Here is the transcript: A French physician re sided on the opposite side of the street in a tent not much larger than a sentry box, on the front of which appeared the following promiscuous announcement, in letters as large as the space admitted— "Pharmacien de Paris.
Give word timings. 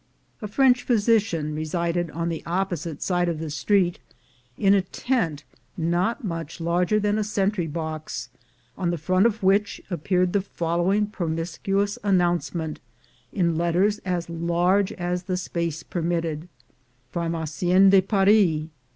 A 0.41 0.47
French 0.47 0.81
physician 0.81 1.53
re 1.53 1.63
sided 1.63 2.09
on 2.09 2.29
the 2.29 2.41
opposite 2.47 3.03
side 3.03 3.29
of 3.29 3.37
the 3.37 3.51
street 3.51 3.99
in 4.57 4.73
a 4.73 4.81
tent 4.81 5.43
not 5.77 6.23
much 6.23 6.59
larger 6.59 6.99
than 6.99 7.19
a 7.19 7.23
sentry 7.23 7.67
box, 7.67 8.29
on 8.75 8.89
the 8.89 8.97
front 8.97 9.27
of 9.27 9.43
which 9.43 9.79
appeared 9.91 10.33
the 10.33 10.41
following 10.41 11.05
promiscuous 11.05 11.99
announcement, 12.03 12.79
in 13.31 13.59
letters 13.59 13.99
as 13.99 14.27
large 14.27 14.91
as 14.93 15.25
the 15.25 15.37
space 15.37 15.83
admitted— 15.91 16.49
"Pharmacien 17.13 17.91
de 17.91 18.01
Paris. 18.01 18.69